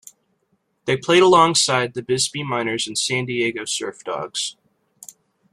[0.85, 4.55] They played alongside the Bisbee Miners and San Diego Surf Dawgs.